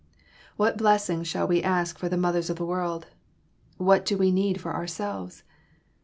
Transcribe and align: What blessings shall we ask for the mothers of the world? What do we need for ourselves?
What 0.57 0.79
blessings 0.79 1.27
shall 1.27 1.47
we 1.47 1.61
ask 1.61 1.99
for 1.99 2.09
the 2.09 2.17
mothers 2.17 2.49
of 2.49 2.55
the 2.55 2.65
world? 2.65 3.05
What 3.77 4.03
do 4.03 4.17
we 4.17 4.31
need 4.31 4.59
for 4.59 4.73
ourselves? 4.73 5.43